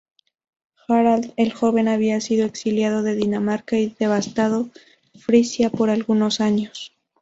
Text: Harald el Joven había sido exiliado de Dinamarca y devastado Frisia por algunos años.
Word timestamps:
Harald 0.87 1.31
el 1.37 1.53
Joven 1.53 1.87
había 1.87 2.19
sido 2.21 2.47
exiliado 2.47 3.03
de 3.03 3.13
Dinamarca 3.15 3.77
y 3.77 3.95
devastado 3.99 4.71
Frisia 5.13 5.69
por 5.69 5.91
algunos 5.91 6.39
años. 6.41 6.91